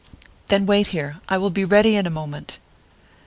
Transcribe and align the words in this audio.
"Then 0.47 0.65
wait 0.65 0.87
here; 0.87 1.19
I 1.29 1.37
will 1.37 1.51
be 1.51 1.63
ready 1.63 1.95
in 1.95 2.07
a 2.07 2.09
moment." 2.09 2.57